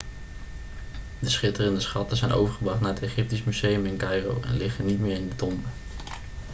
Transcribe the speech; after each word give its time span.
de 1.19 1.29
schitterende 1.29 1.79
schatten 1.81 2.17
zijn 2.17 2.31
overgebracht 2.31 2.81
naar 2.81 2.93
het 2.93 3.03
egyptisch 3.03 3.43
museum 3.43 3.85
in 3.85 3.97
caïro 3.97 4.41
en 4.43 4.57
liggen 4.57 4.85
niet 4.85 4.99
meer 4.99 5.15
in 5.15 5.29
de 5.29 5.35
tombe 5.35 5.67